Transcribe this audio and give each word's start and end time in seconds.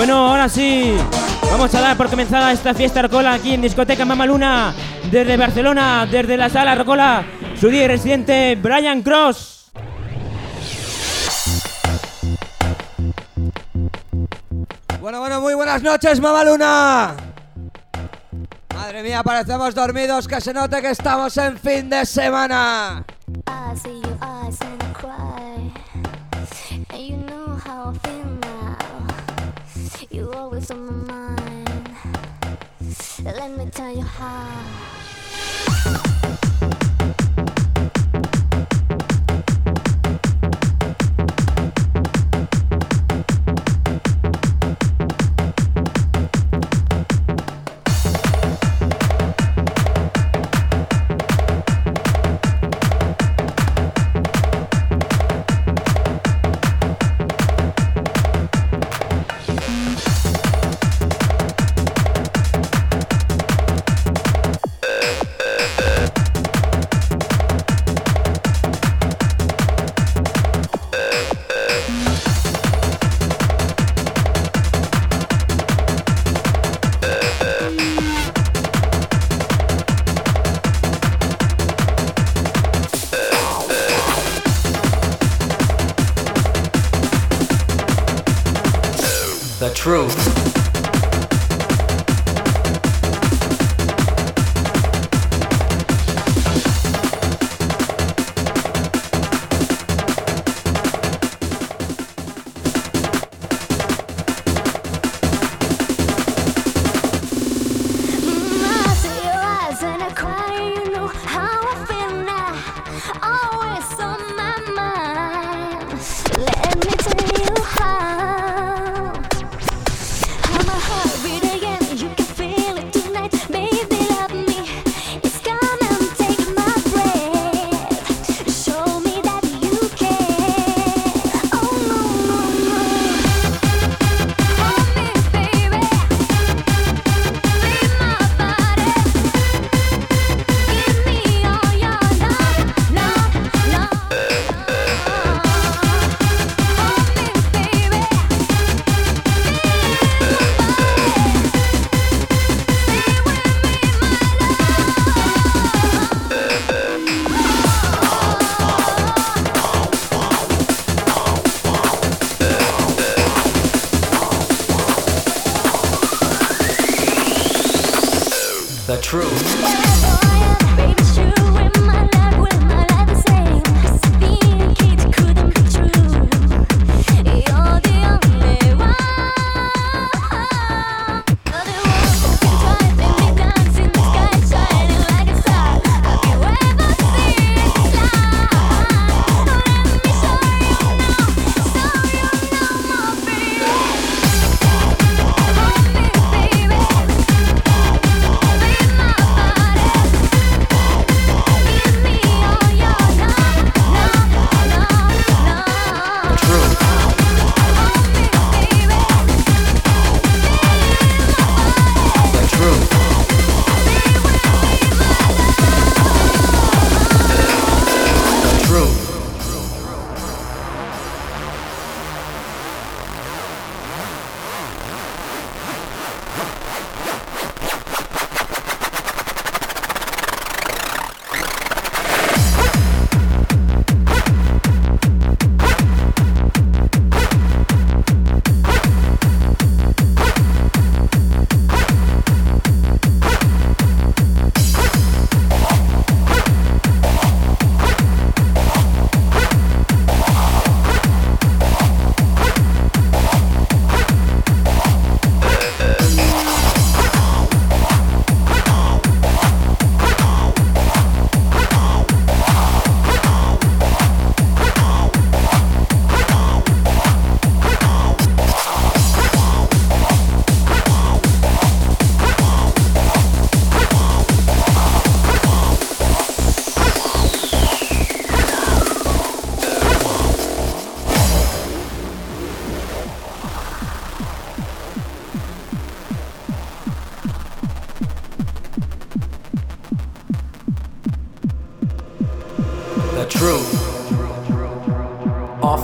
Bueno, 0.00 0.28
ahora 0.28 0.48
sí, 0.48 0.96
vamos 1.50 1.74
a 1.74 1.80
dar 1.82 1.94
por 1.94 2.08
comenzada 2.08 2.52
esta 2.52 2.72
fiesta 2.72 3.00
Arcola 3.00 3.34
aquí 3.34 3.52
en 3.52 3.60
Discoteca 3.60 4.06
Mamaluna, 4.06 4.72
desde 5.10 5.36
Barcelona, 5.36 6.08
desde 6.10 6.38
la 6.38 6.48
sala 6.48 6.72
Arcola, 6.72 7.22
su 7.54 7.68
día 7.68 7.86
residente 7.86 8.56
Brian 8.56 9.02
Cross. 9.02 9.72
Bueno, 15.02 15.20
bueno, 15.20 15.42
muy 15.42 15.52
buenas 15.52 15.82
noches, 15.82 16.18
Mamaluna. 16.18 17.14
Madre 18.74 19.02
mía, 19.02 19.22
parecemos 19.22 19.74
dormidos, 19.74 20.26
que 20.26 20.40
se 20.40 20.54
note 20.54 20.80
que 20.80 20.92
estamos 20.92 21.36
en 21.36 21.58
fin 21.58 21.90
de 21.90 22.06
semana. 22.06 23.04
I 23.46 23.76
see 23.76 24.00
your 24.00 24.16
eyes 24.22 24.58
and 24.62 24.94
cry. 24.94 25.70
And 26.88 26.98
you 26.98 27.18
know 27.18 27.58
how 27.62 27.92
I 27.92 28.08
feel. 28.08 28.39
You 30.12 30.32
always 30.32 30.68
on 30.72 30.86
my 30.86 31.14
mind. 31.14 31.88
Let 33.22 33.56
me 33.56 33.70
tell 33.70 33.94
you 33.94 34.02
how. 34.02 34.99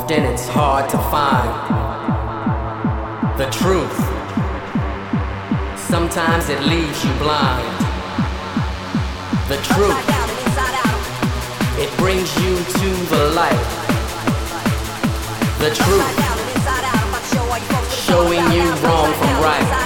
often 0.06 0.24
it's 0.24 0.46
hard 0.46 0.88
to 0.88 0.96
find 1.10 1.50
the 3.36 3.46
truth. 3.50 3.98
Sometimes 5.76 6.48
it 6.48 6.60
leaves 6.62 7.04
you 7.04 7.12
blind. 7.14 7.66
The 9.48 9.56
truth, 9.66 9.98
it 11.80 11.90
brings 11.98 12.32
you 12.36 12.56
to 12.56 12.88
the 13.10 13.32
light. 13.34 13.66
The 15.58 15.74
truth, 15.74 16.06
showing 18.06 18.44
you 18.52 18.62
wrong 18.84 19.12
from 19.12 19.42
right. 19.42 19.85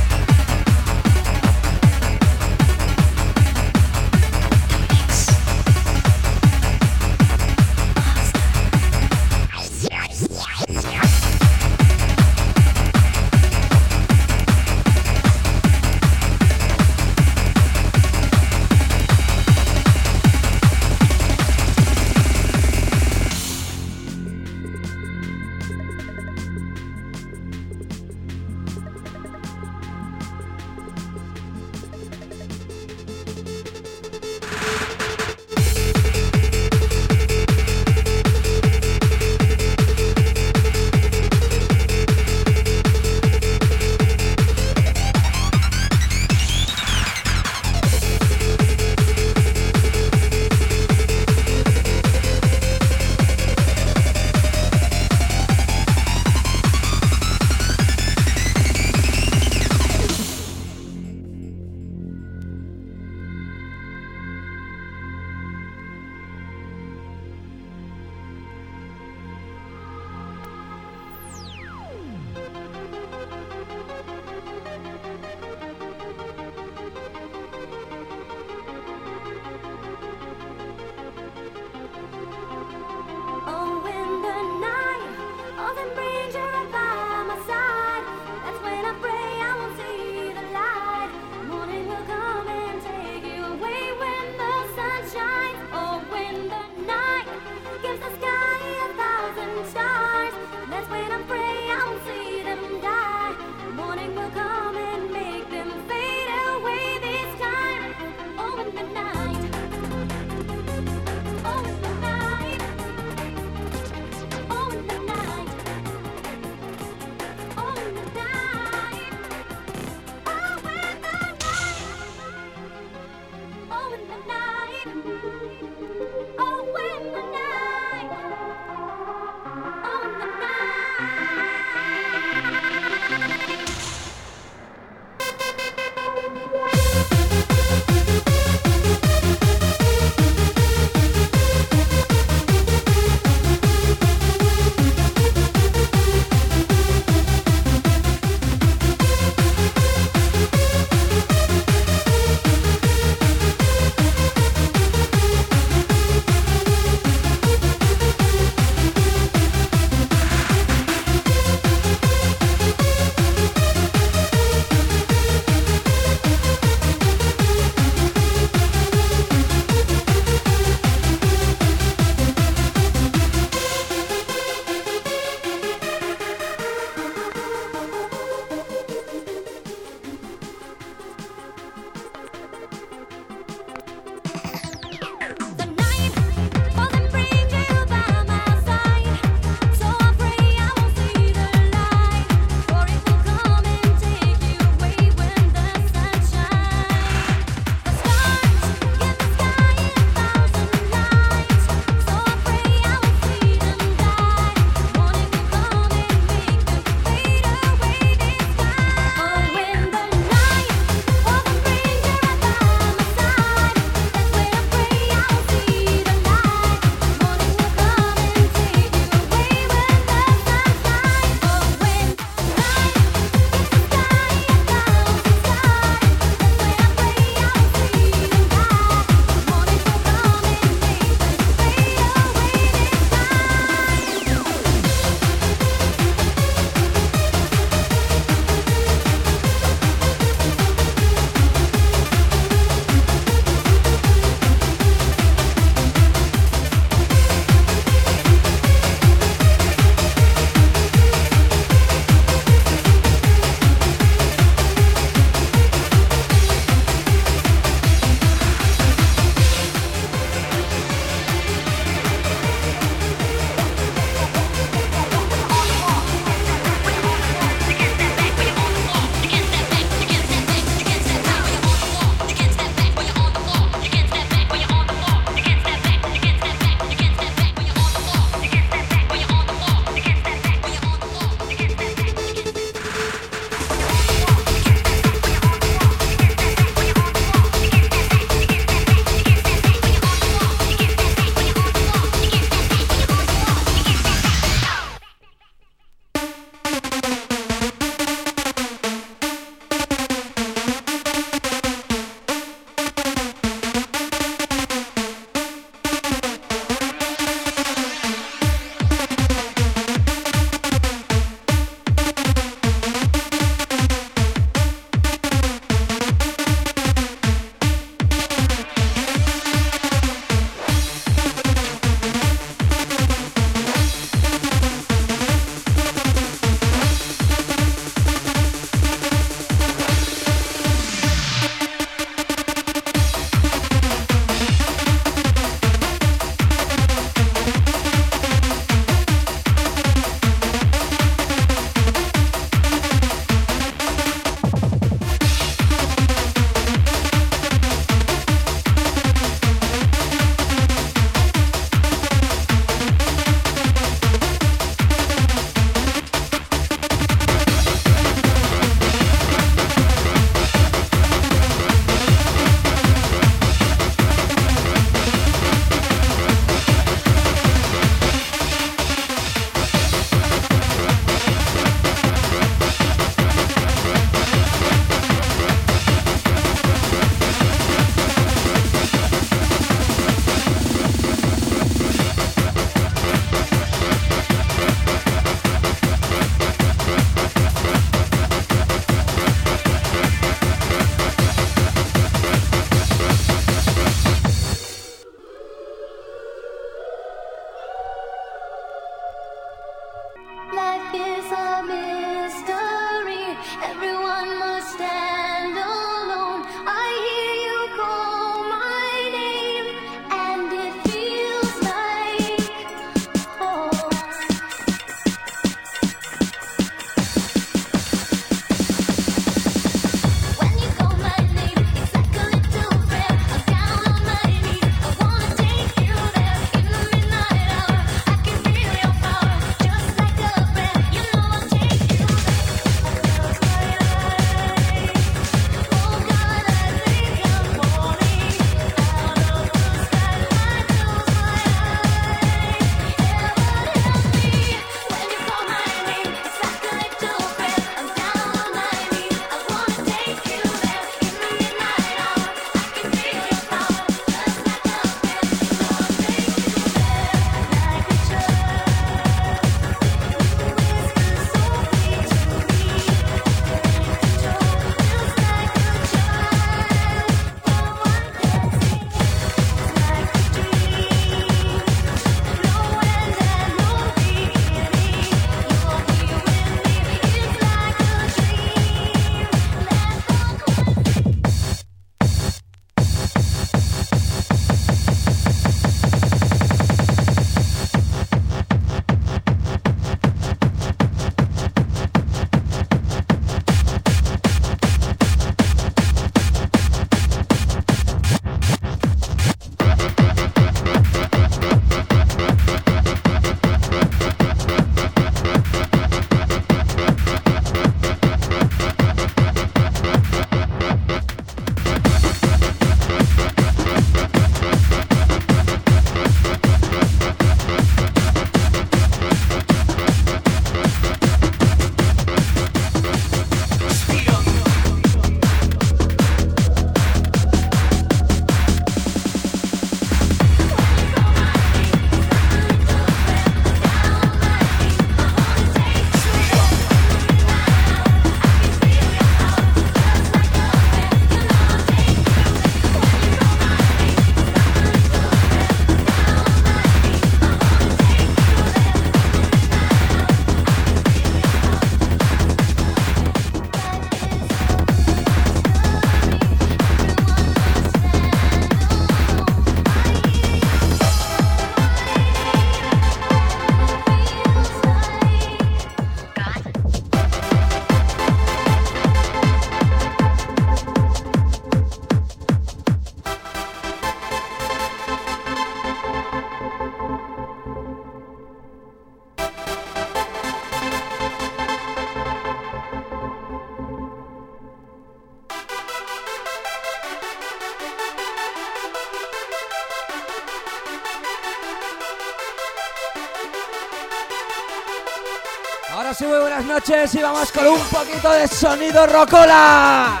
noches 596.62 596.94
y 596.94 597.02
vamos 597.02 597.32
con 597.32 597.46
un 597.46 597.60
poquito 597.60 598.10
de 598.12 598.28
sonido 598.28 598.86
rocola. 598.86 600.00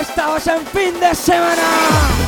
Estamos 0.00 0.46
en 0.46 0.66
fin 0.68 1.00
de 1.00 1.14
semana. 1.14 2.27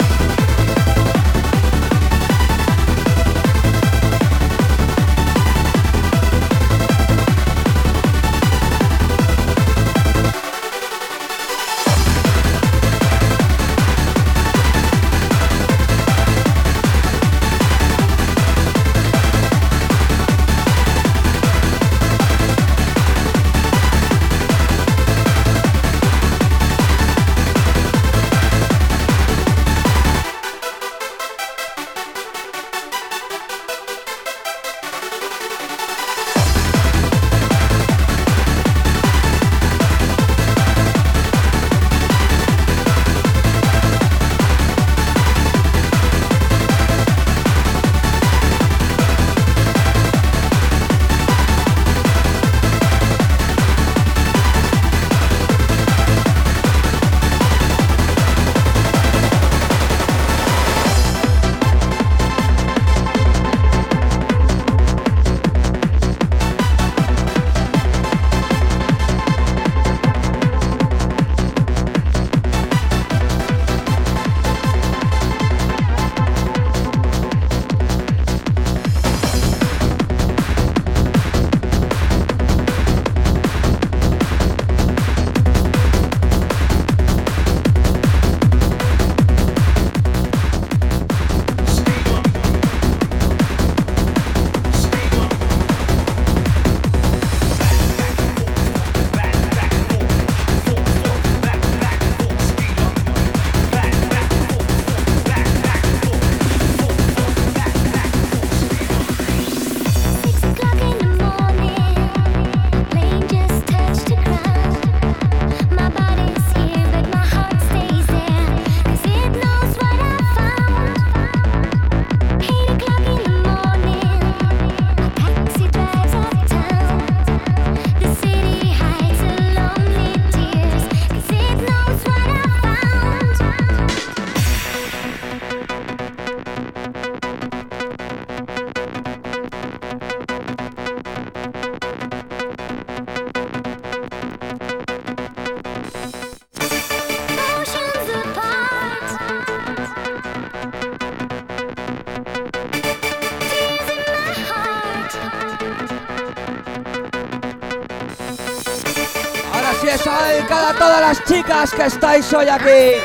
chicas 161.40 161.72
que 161.72 161.82
estáis 161.84 162.32
hoy 162.32 162.48
aquí. 162.48 163.00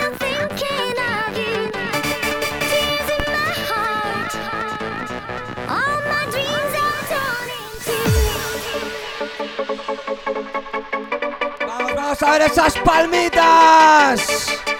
Vamos, 11.66 11.96
vamos 11.96 12.24
a 12.24 12.32
ver 12.32 12.42
esas 12.42 12.78
palmitas. 12.80 14.75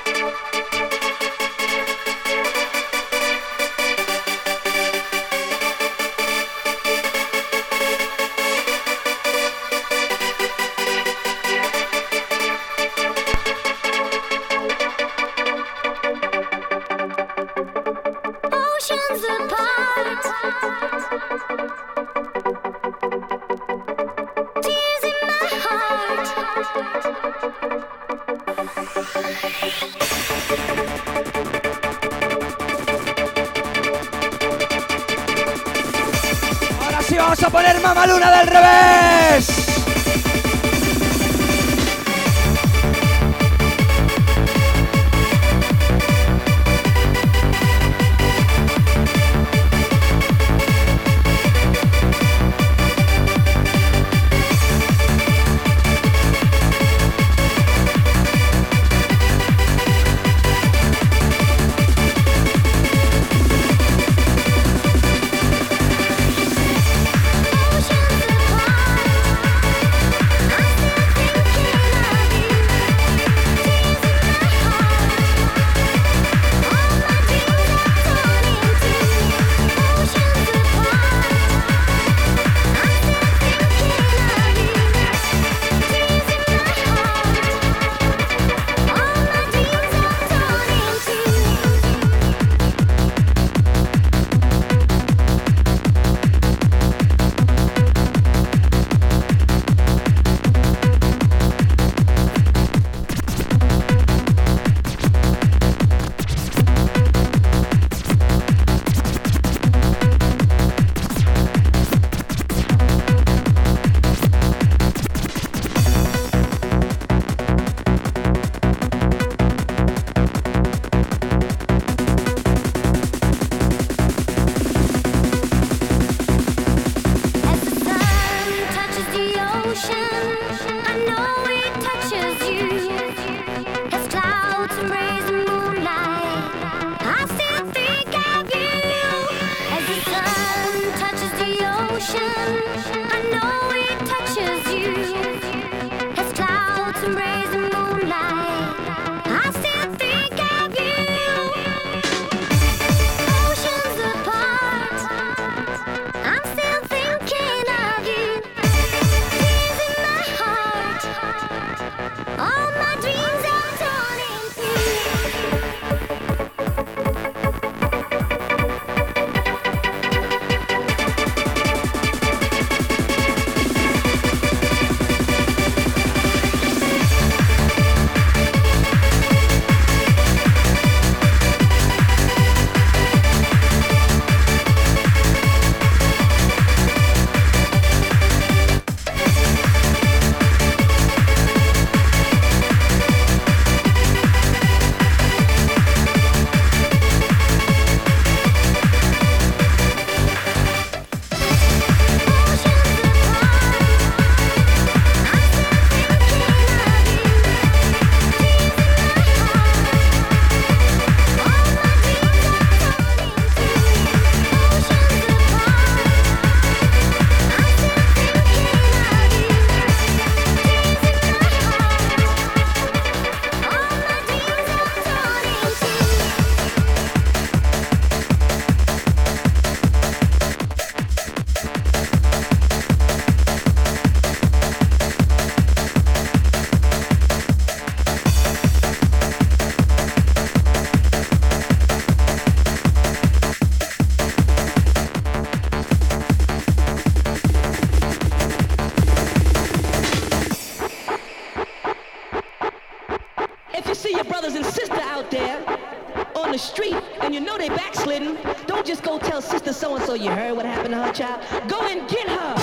You 260.16 260.32
heard 260.32 260.56
what 260.56 260.66
happened 260.66 260.94
to 260.94 261.02
her 261.02 261.12
child. 261.12 261.42
Go 261.68 261.82
and 261.82 262.08
get 262.10 262.28
her. 262.30 262.55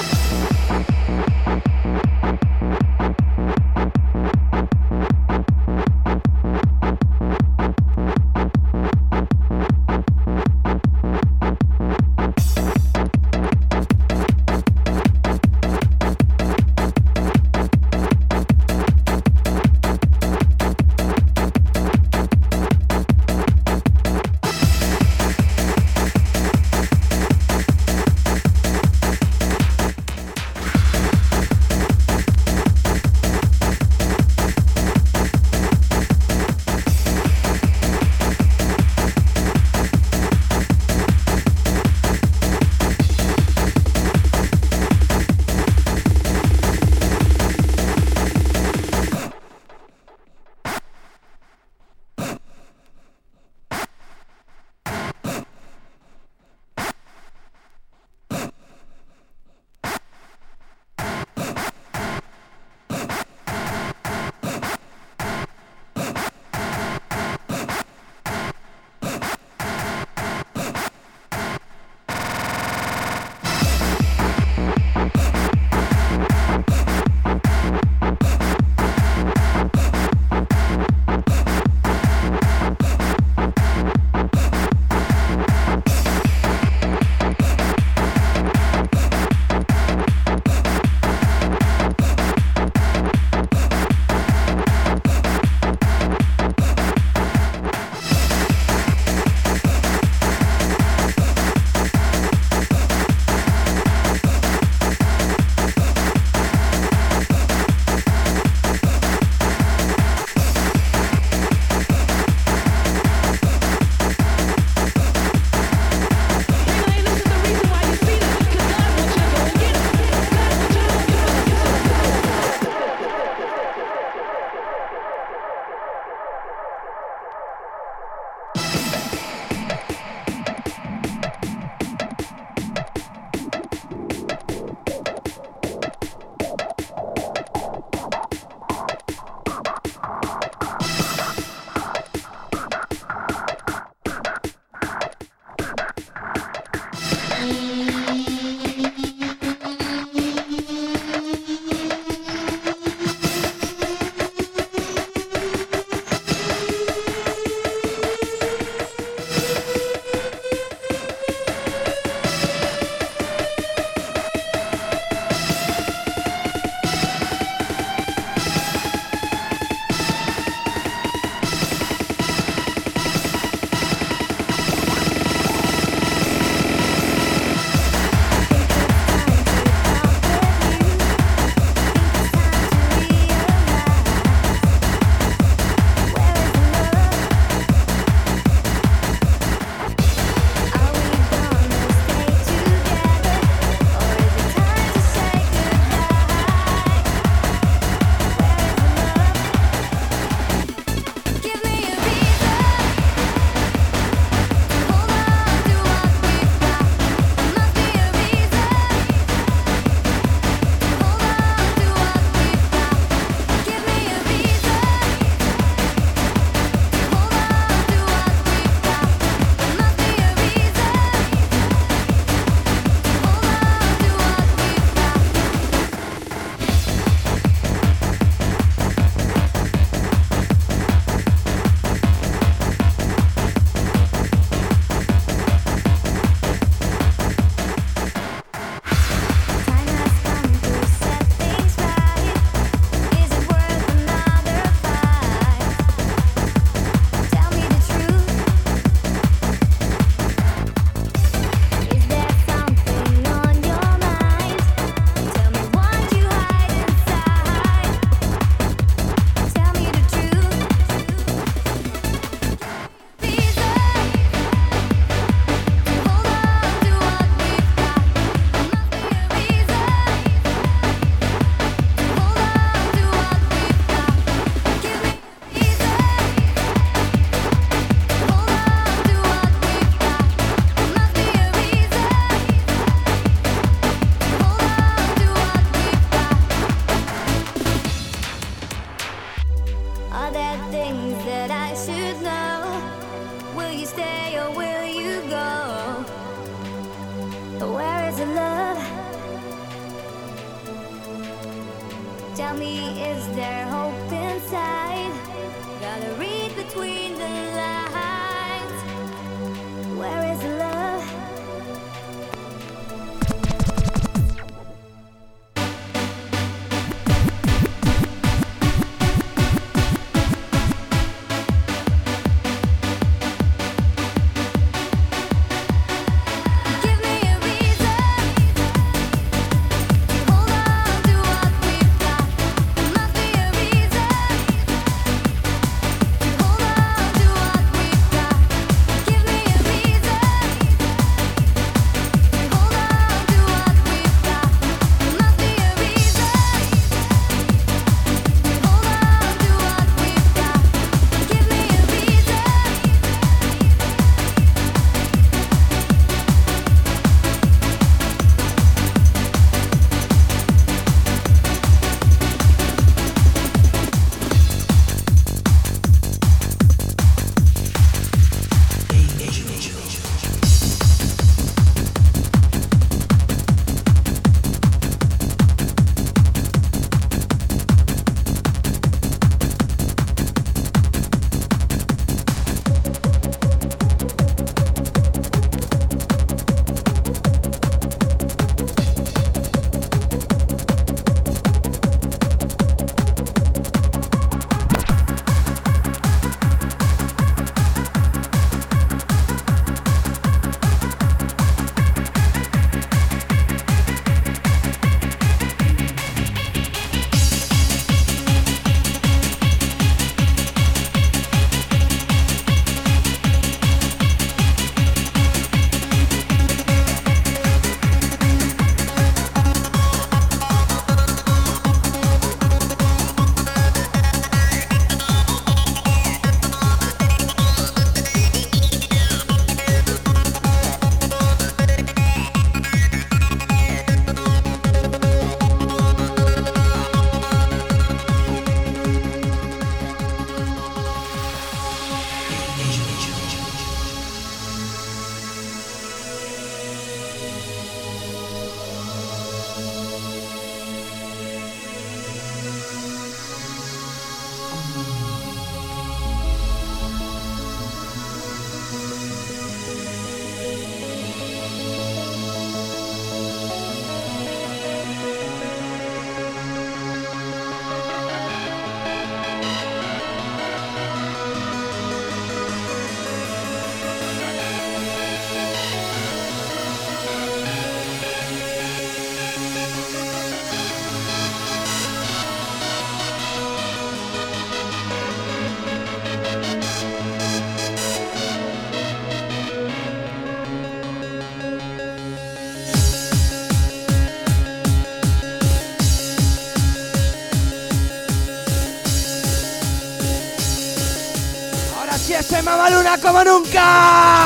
Como 503.01 503.24
nunca. 503.24 504.21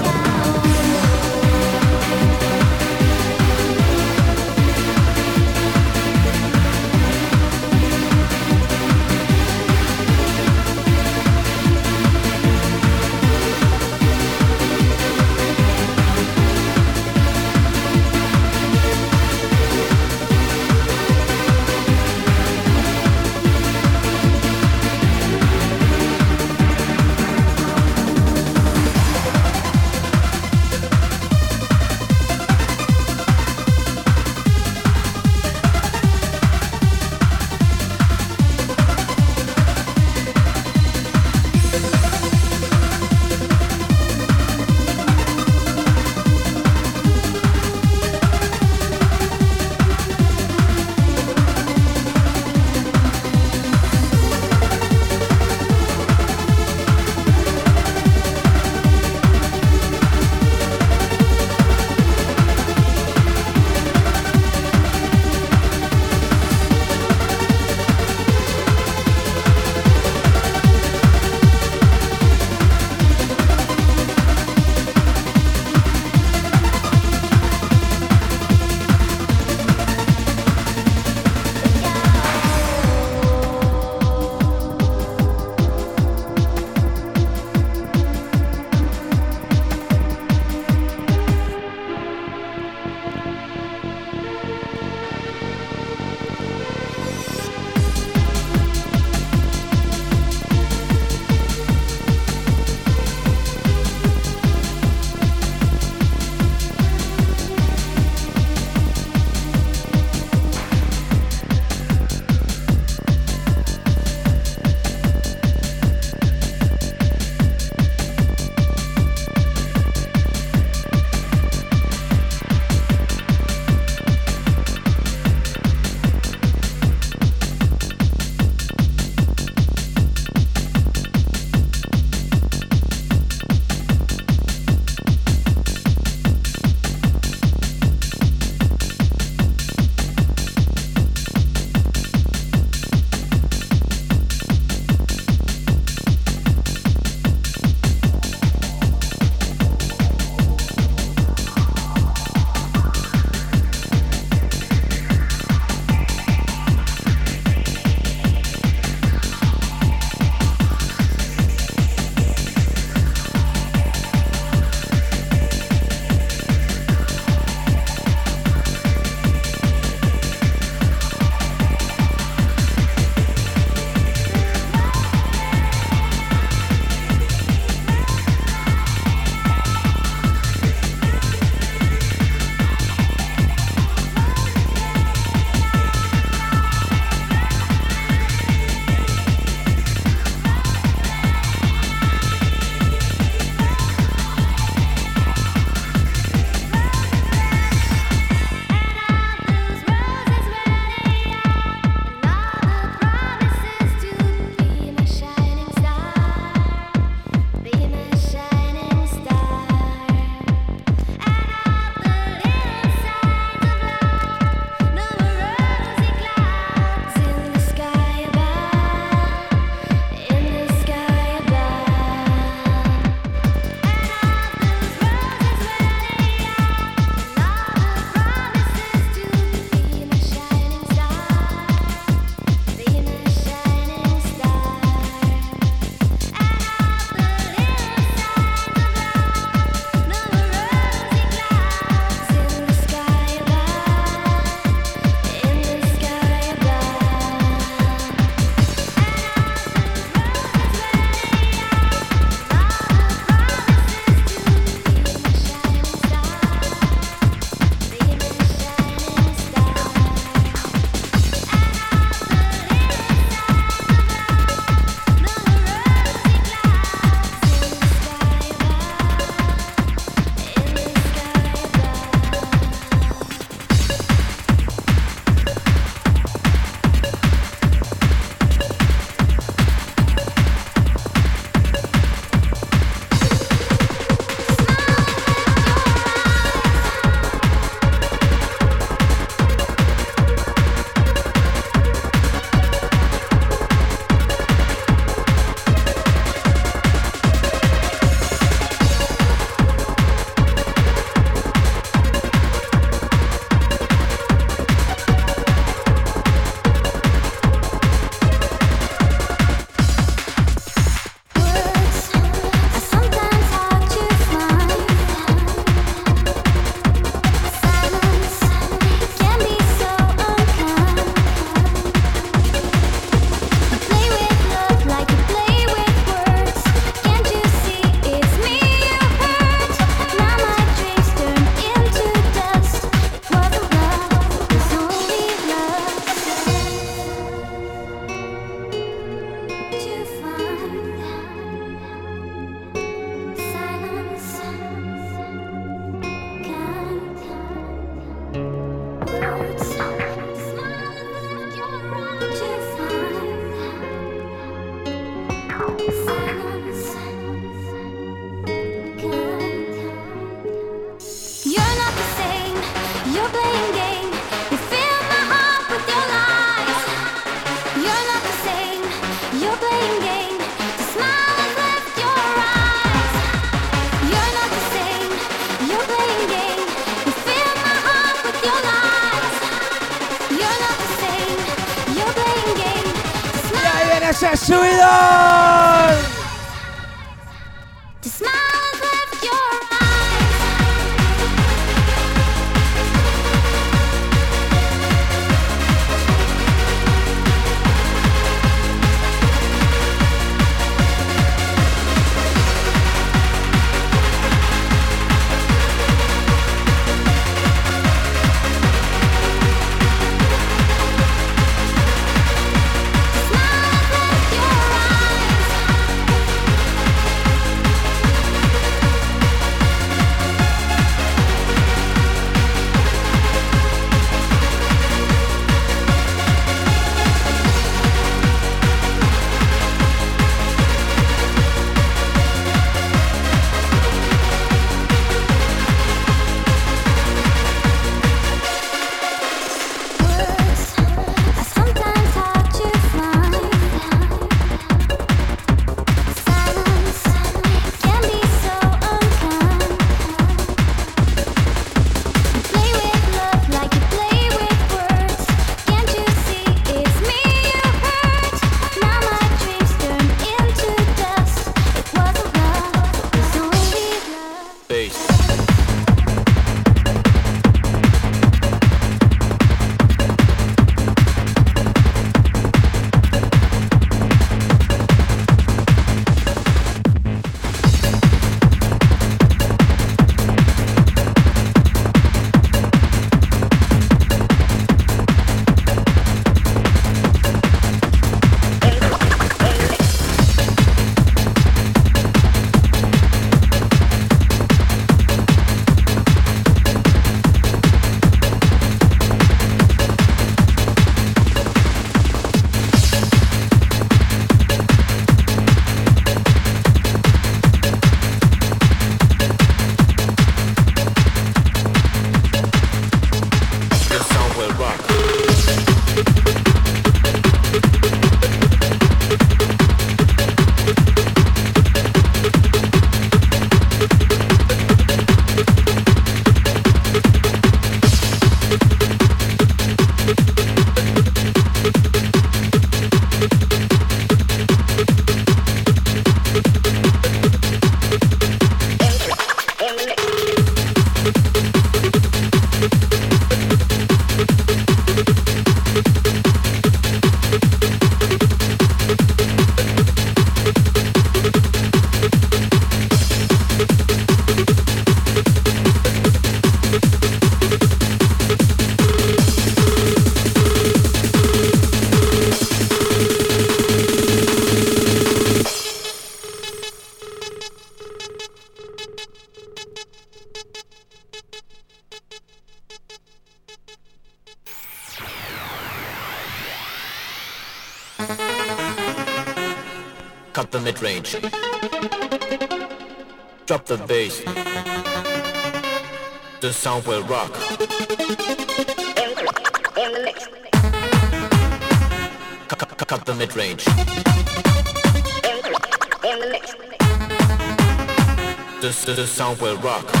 Sound 599.11 599.41
will 599.41 599.57
rock. 599.57 600.00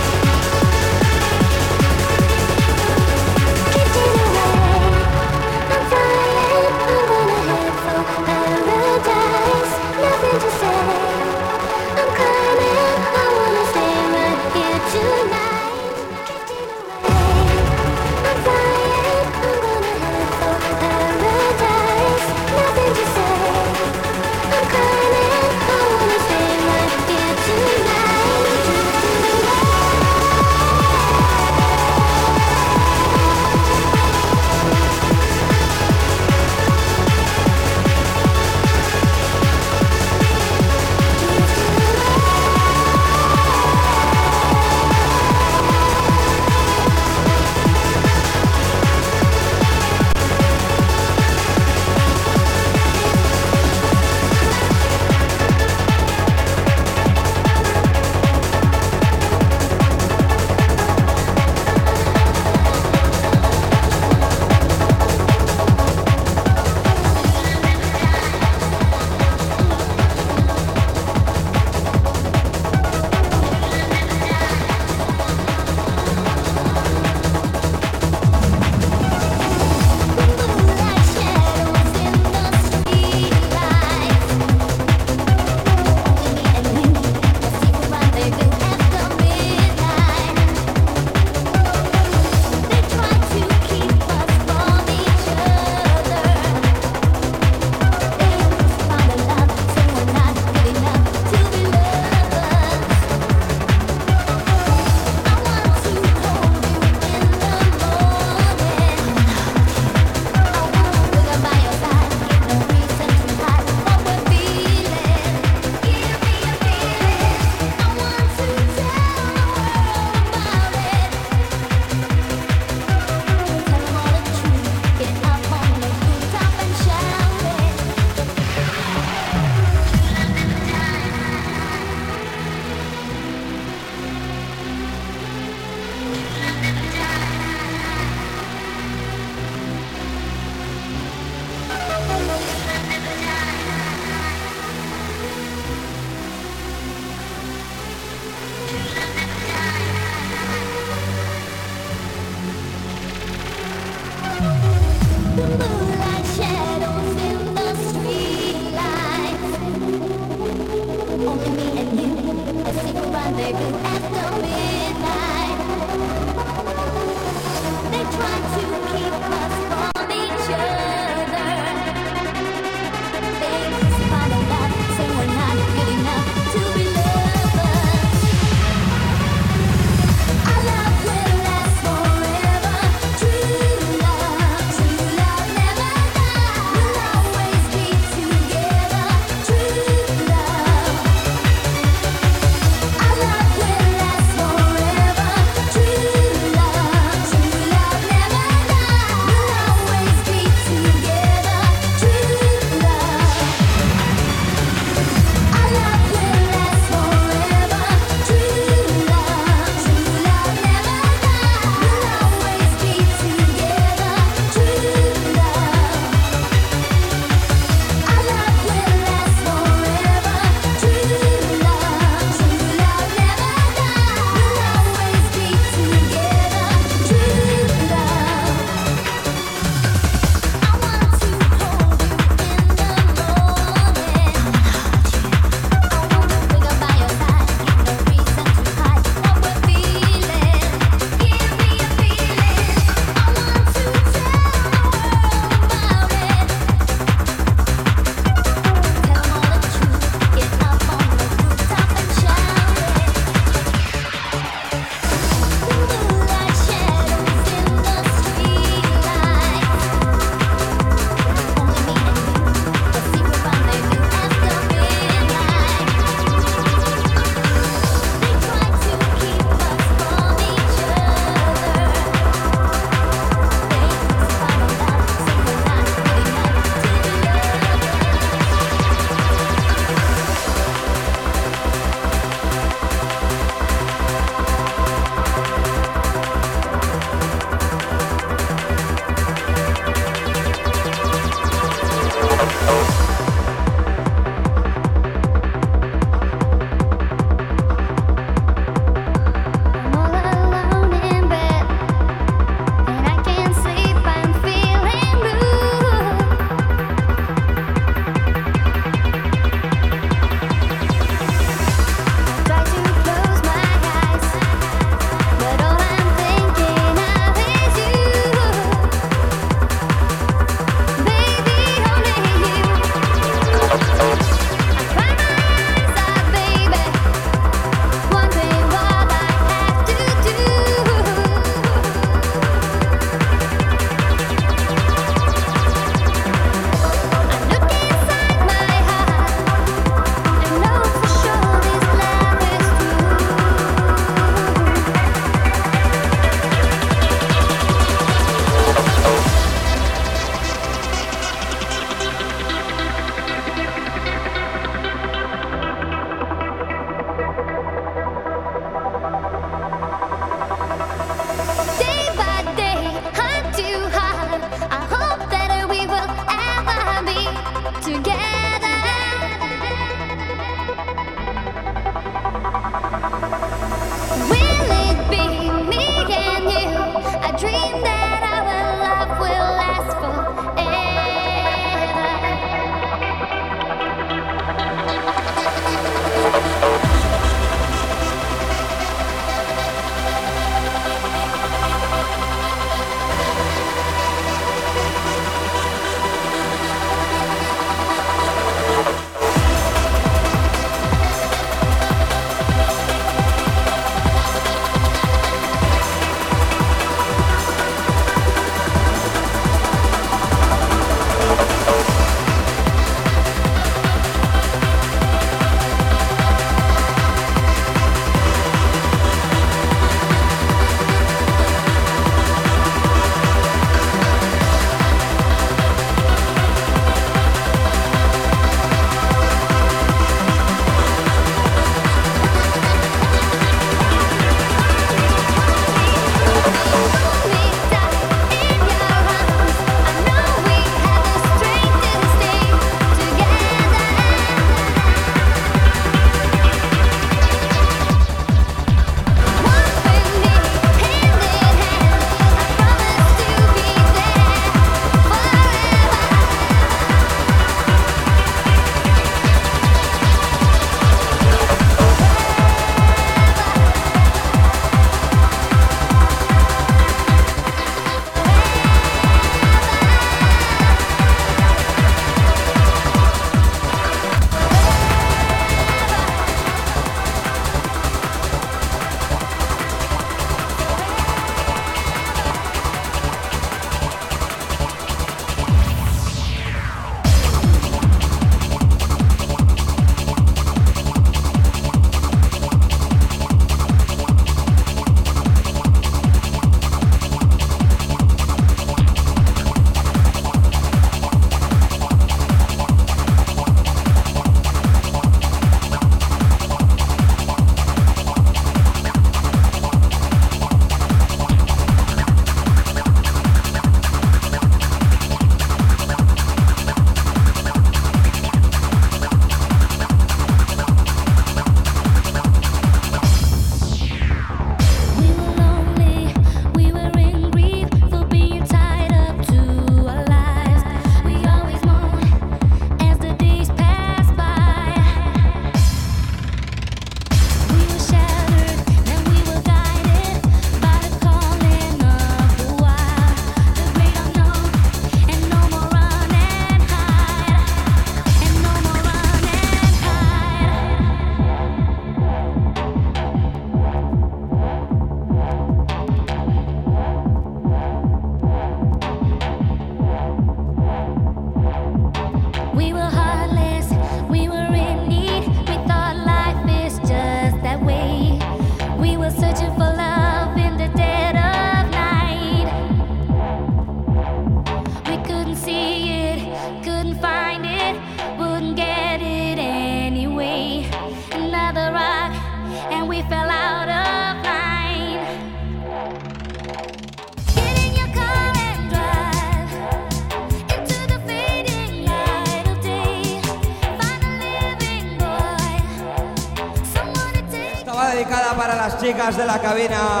De 599.17 599.25
la 599.25 599.39
cabina. 599.39 600.00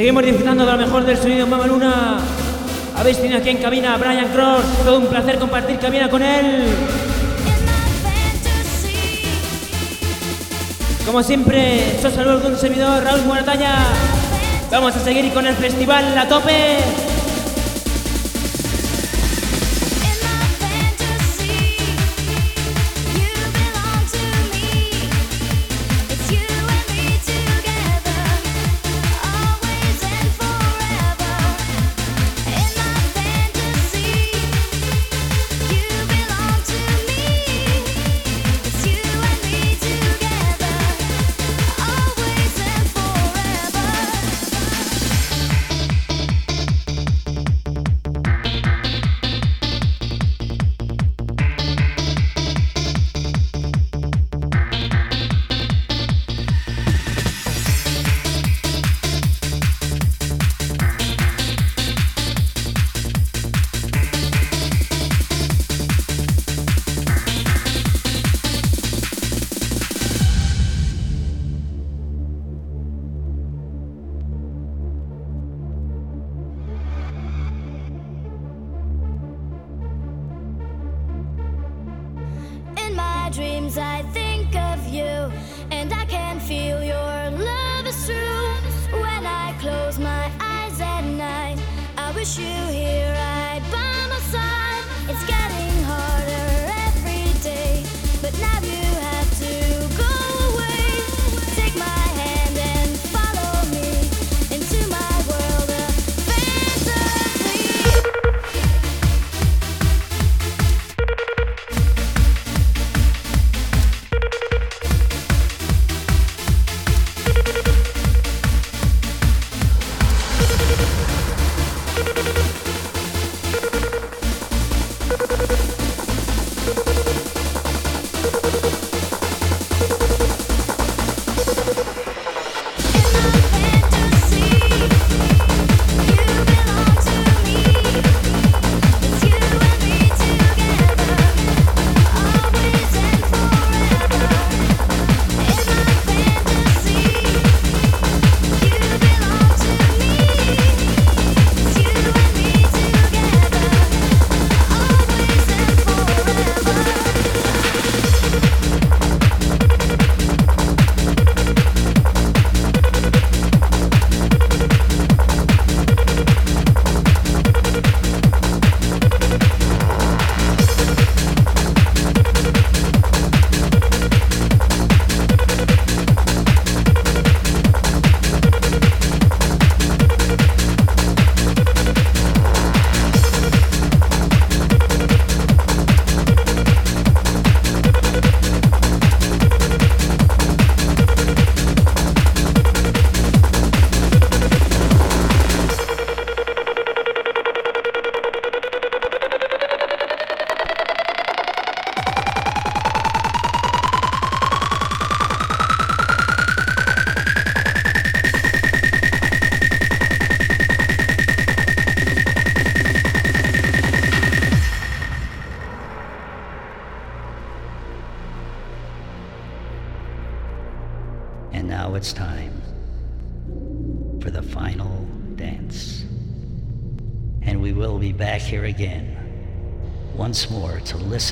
Seguimos 0.00 0.24
disfrutando 0.24 0.64
de 0.64 0.72
lo 0.72 0.78
mejor 0.78 1.04
del 1.04 1.18
sonido 1.18 1.46
Mama 1.46 1.66
Luna. 1.66 2.20
Habéis 2.96 3.18
tenido 3.18 3.38
aquí 3.38 3.50
en 3.50 3.58
cabina 3.58 3.92
a 3.92 3.98
Brian 3.98 4.28
Cross. 4.28 4.64
Todo 4.82 4.98
un 4.98 5.08
placer 5.08 5.38
compartir 5.38 5.78
cabina 5.78 6.08
con 6.08 6.22
él. 6.22 6.64
Como 11.04 11.22
siempre, 11.22 11.98
soy 12.00 12.12
saludo 12.12 12.40
de 12.40 12.46
un 12.46 12.56
servidor, 12.56 13.04
Raúl 13.04 13.26
Muertaña. 13.26 13.74
Vamos 14.70 14.96
a 14.96 15.00
seguir 15.00 15.30
con 15.34 15.46
el 15.46 15.54
festival 15.56 16.16
a 16.16 16.26
tope. 16.26 16.78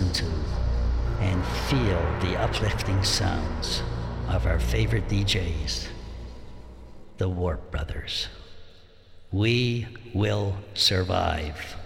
listen 0.01 0.13
to 0.13 0.33
and 1.21 1.45
feel 1.69 2.01
the 2.21 2.39
uplifting 2.39 3.03
sounds 3.03 3.83
of 4.29 4.47
our 4.47 4.61
favorite 4.61 5.09
DJs, 5.09 5.89
the 7.17 7.29
Warp 7.29 7.71
Brothers. 7.73 8.29
We 9.33 9.89
will 10.15 10.55
survive. 10.75 11.78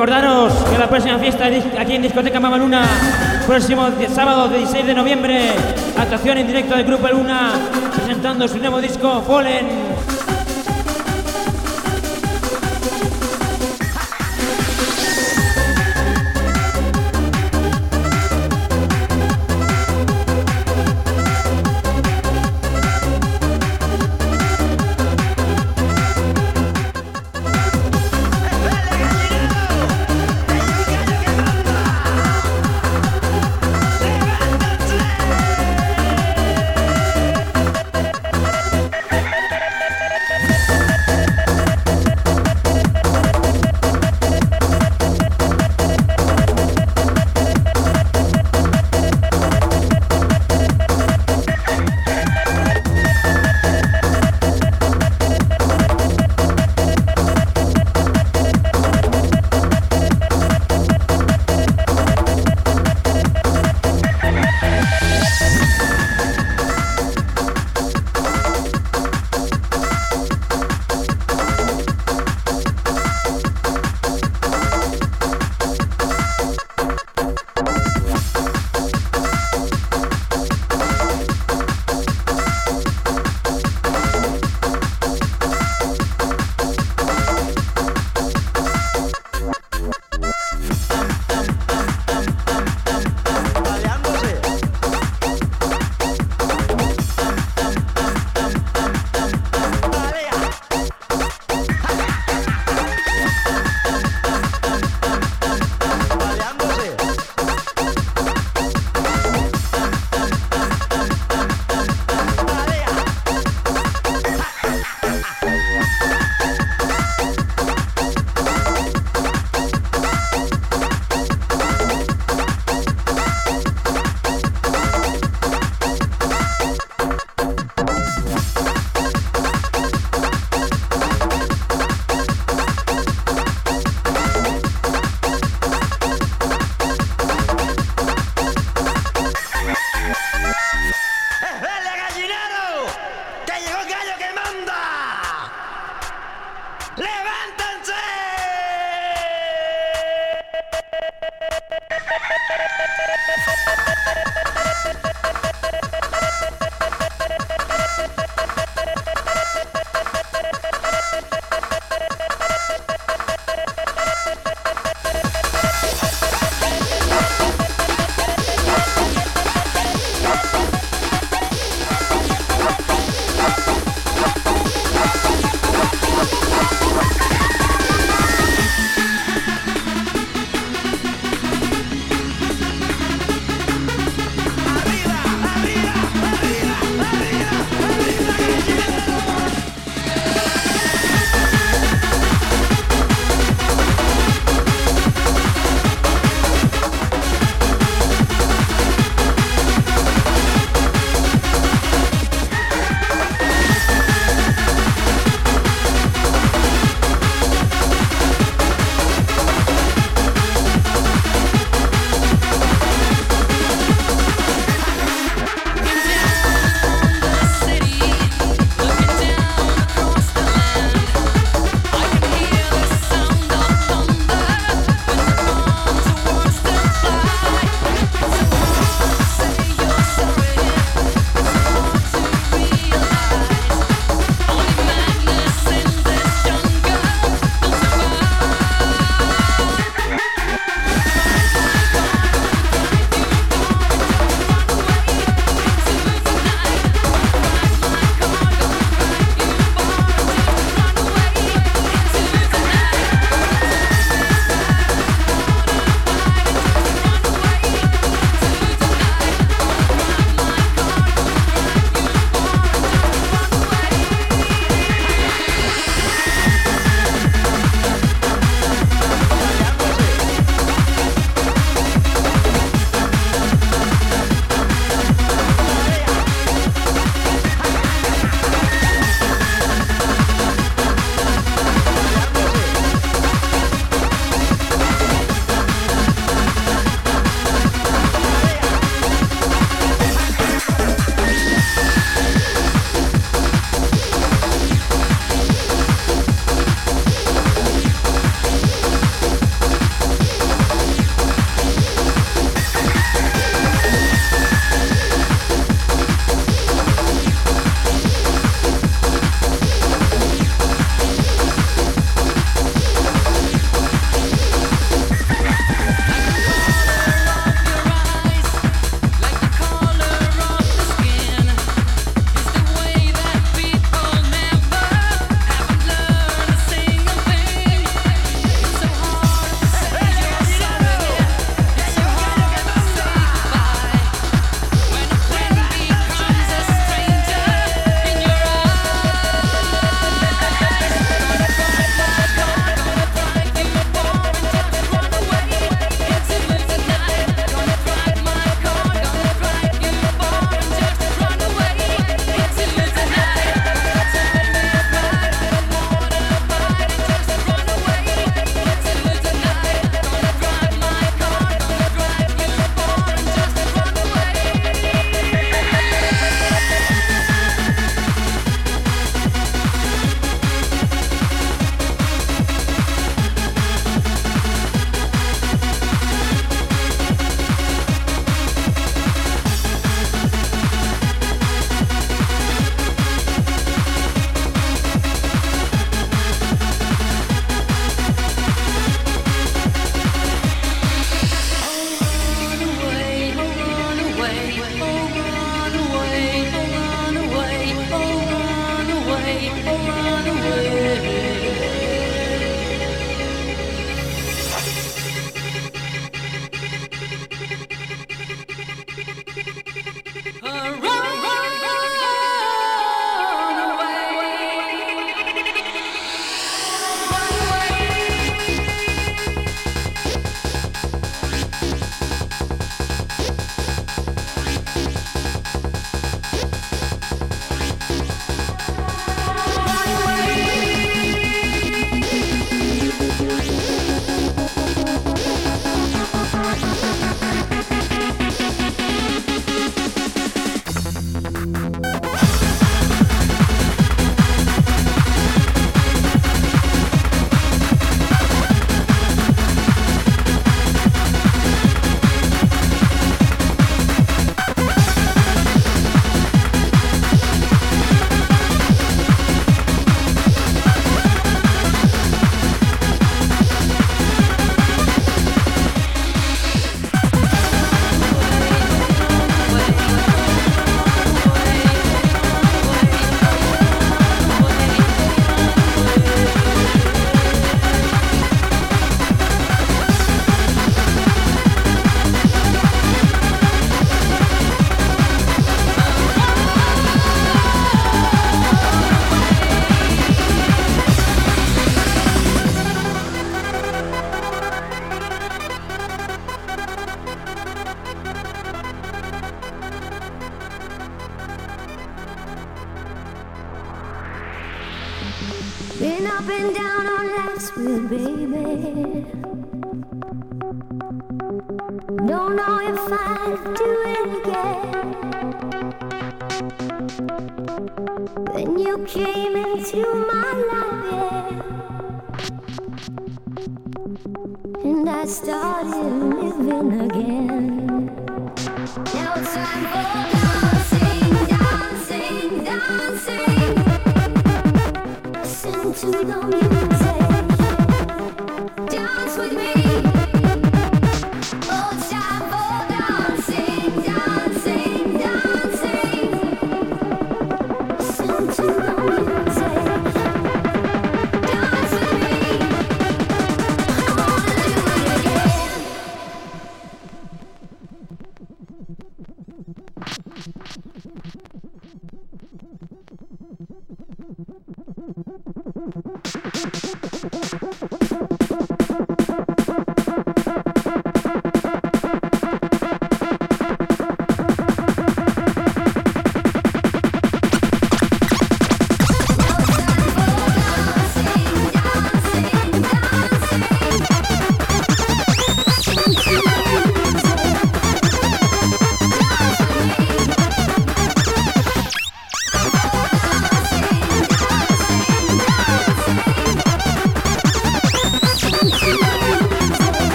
Recordaros 0.00 0.54
que 0.70 0.78
la 0.78 0.88
próxima 0.88 1.18
fiesta 1.18 1.44
aquí 1.78 1.94
en 1.94 2.00
Discoteca 2.00 2.40
Mamaluna, 2.40 2.84
próximo 3.46 3.90
di- 3.90 4.06
sábado 4.06 4.48
16 4.48 4.86
de 4.86 4.94
noviembre, 4.94 5.50
actuación 5.94 6.38
en 6.38 6.46
directo 6.46 6.74
del 6.74 6.86
Grupo 6.86 7.06
Luna, 7.08 7.50
presentando 7.94 8.48
su 8.48 8.56
nuevo 8.56 8.80
disco 8.80 9.20
Fallen. 9.28 9.89